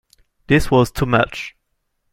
This 0.47 0.71
was 0.71 0.89
too 0.89 1.05
much. 1.05 1.55